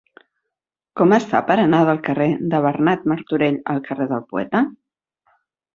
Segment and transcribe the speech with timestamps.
[1.01, 4.69] Com es fa per anar del carrer de Bernat Martorell al carrer del Poeta?